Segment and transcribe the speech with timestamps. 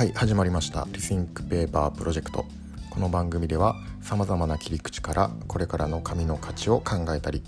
[0.00, 0.88] はい始まりました。
[0.92, 2.46] Rethink Paper Project
[2.88, 7.42] この番組ではさまざまな切り口からこれからの紙の価値を考えたり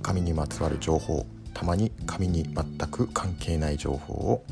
[0.00, 4.42] 紙にまつわる情報たまに紙に全く関係ない情報を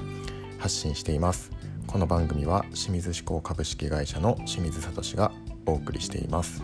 [0.59, 1.51] 発信しています。
[1.87, 5.33] この番組は清水紙工株式会社の清水聡が
[5.65, 6.63] お送りしています。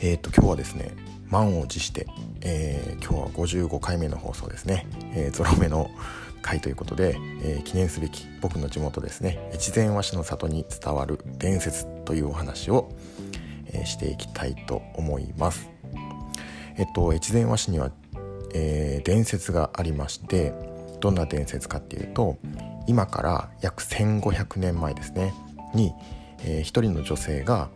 [0.00, 0.90] えっ、と今日はですね
[1.28, 2.08] 満を持して、
[2.40, 5.88] えー、今日は55回目の放送ですね、えー、ゾロ目の
[6.40, 12.90] 回ということで、えー、記念すべき僕の地元ですね越前和紙の里に伝わる伝説というお話を、
[13.66, 15.70] えー、していきたいと思います。
[16.76, 17.90] えっと越前和紙には、
[18.54, 20.54] えー、伝説がありまして
[21.00, 22.38] どんな伝説かっていうと
[22.86, 25.34] 今から約1500年前ですね
[25.74, 25.92] に、
[26.44, 27.68] えー、一人の女性が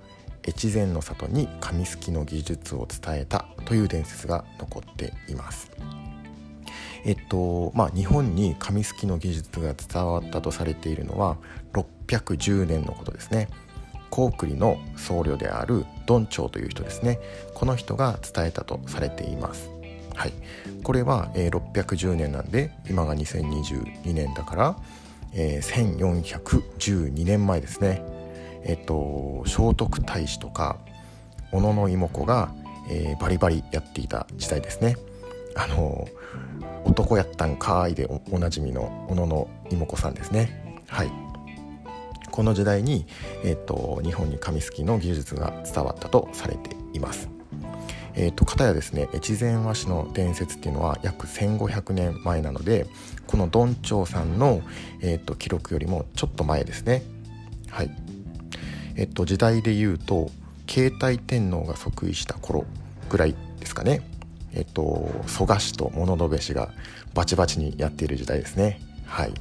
[0.47, 5.71] 越前の里に紙すきの技術を伝えたという伝説が残っています。
[7.05, 11.37] えっとまあ、日本に紙すきの技術が伝わったとされているのは
[11.75, 13.49] 610年のことですね。
[14.11, 17.19] 高栗の僧侶であるド長という人ですね。
[17.53, 19.71] この人が伝えたとされています。
[20.15, 20.33] はい。
[20.83, 24.77] これは、えー、610年なんで今が2022年だから、
[25.35, 28.03] えー、1412年前ですね。
[28.63, 30.79] えっと聖徳太子とか
[31.51, 32.55] 小野の妹子が、
[32.89, 34.97] えー、バリバリやっていた時代ですね。
[35.57, 36.09] あの
[36.85, 40.81] 男やったんかーいでおなじみの小野の妹子さんですね。
[40.89, 41.11] はい。
[42.31, 43.07] この時代に、
[43.45, 47.29] えーと、日本に紙すきの技術が伝わったとされています。
[48.17, 52.87] えーと、片やですね越前和紙の伝説っていうのは約1500年前なので
[53.27, 54.63] このどんちょうさんの、
[55.01, 57.03] えーと、記録よりもちょっと前ですね。
[57.71, 57.91] はい。
[58.97, 60.31] えっ、ー、と時代で言うと
[60.69, 62.65] 携帯天皇が即位した頃
[63.11, 64.03] ぐらいですかね。
[64.55, 66.71] えっと蘇我氏と物部氏が
[67.15, 68.81] バチバチにやっている時代ですね。
[69.07, 69.35] はい。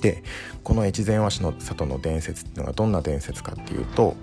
[0.00, 0.22] で
[0.62, 4.14] この越前和紙の里の伝説っていうのがどんな伝説かっていうと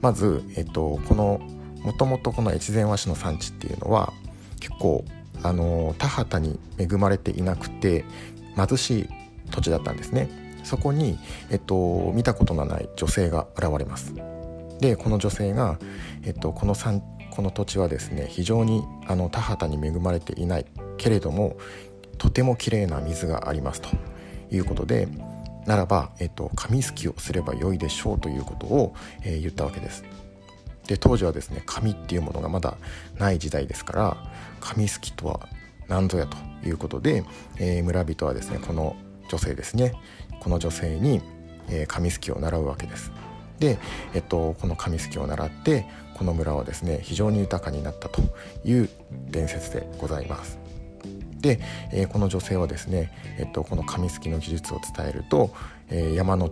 [0.00, 1.40] まず、えっと、この
[1.82, 4.12] もともとこの越前和紙の産地っていうのは
[4.60, 5.04] 結構
[5.42, 8.04] あの田畑に恵まれていなくて
[8.56, 9.08] 貧しい
[9.50, 10.28] 土地だったんですね。
[10.64, 11.18] そこに、
[11.50, 14.14] えっと、見たことのない女性が現れます。
[14.80, 15.78] でこの女性が、
[16.24, 17.02] えっと、この産
[17.34, 20.66] この土地はですね非常にあの田畑に恵まれていない
[20.98, 21.56] けれども
[22.18, 23.88] とてもきれいな水がありますと
[24.50, 25.08] いうことで
[25.66, 30.04] ならば、えっと、紙すきをすれば良いでしょうということを、えー、言ったわけです。
[30.86, 32.76] で当時はですね紙っていうものがまだ
[33.18, 34.16] ない時代ですから
[34.60, 35.48] 紙すきとは
[35.88, 36.36] 何ぞやと
[36.68, 37.24] いうことで、
[37.58, 38.94] えー、村人はですねこの
[39.30, 39.94] 女性ですね
[40.40, 41.22] この女性に、
[41.70, 43.10] えー、紙すきを習うわけです。
[43.58, 43.78] で、
[44.14, 48.22] えっと、この紙すきを習ってこの村はですね非常に豊かになったと
[48.64, 48.88] いう
[49.30, 50.58] 伝説でございます。
[51.40, 51.60] で、
[51.92, 55.50] えー、この女性はですね、えっと、この紙すきの技術を伝えると、
[55.90, 56.50] えー、山の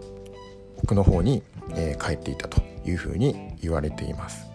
[0.83, 1.43] 奥の方に、
[1.75, 4.53] えー、帰っていたというふうに言われています。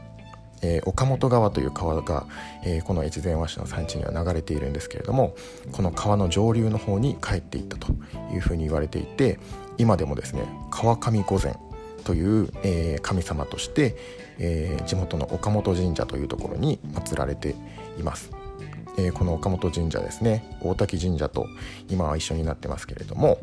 [0.61, 2.25] えー、岡本川という川が、
[2.63, 5.35] えー、この越前和紙の産地には流れているんですけれども
[5.71, 7.93] この川の上流の方に帰っていったと
[8.33, 9.39] いうふうに言われていて
[9.77, 10.41] 今でもですね
[10.71, 11.55] 川上御前
[12.07, 13.97] という、えー、神様として、
[14.39, 17.53] えー、地元の岡本神社というところに祀られて
[17.99, 18.31] います。
[18.97, 21.45] えー、この岡本神社ですね大滝神社と
[21.89, 23.37] 今は一緒になってますけれども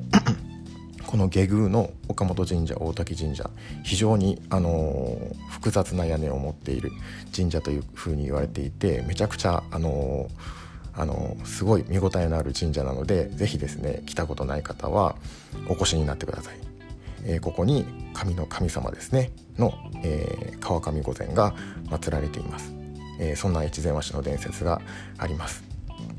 [1.07, 3.51] この下宮の岡本神社大滝神社
[3.85, 6.91] 非常に、あのー、複雑な屋根を持っている
[7.37, 15.17] 神社というふうに言われていてめちゃくちゃ、あのー、あの、すごい見応えのある神社なので是非ですね来たことない方は
[15.69, 16.74] お越しになってください。
[17.25, 21.55] えー、ここに神の神様ですねの、えー、川上御前が
[21.89, 22.73] 祀られています、
[23.21, 24.81] えー、そんな越前和紙の伝説が
[25.19, 25.65] あります、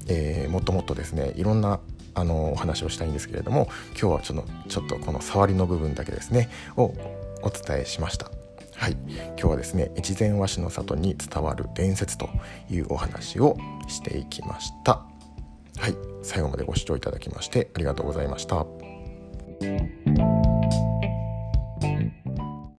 [0.08, 1.80] えー、もっともっとですねいろんな
[2.16, 6.94] あのお話をしたいんですけれども今日はちょっとちょっとこの触りの部分だけですねを
[7.42, 8.32] お伝えしました。
[8.76, 8.98] はい。
[9.08, 12.30] 今日はですね越前和紙の里に伝わる伝説と
[12.70, 15.04] いうお話をしていきました。
[15.78, 15.96] はい。
[16.24, 18.66] 最後までご視聴いただきましてありがとうございました。